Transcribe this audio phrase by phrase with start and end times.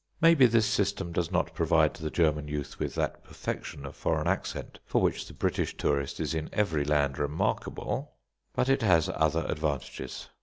[0.19, 4.79] Maybe this system does not provide the German youth with that perfection of foreign accent
[4.83, 8.13] for which the British tourist is in every land remarkable,
[8.55, 10.29] but it has other advantages.